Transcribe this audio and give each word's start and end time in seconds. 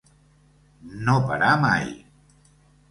No 1.09 1.19
parar 1.29 1.53
mai. 1.67 1.87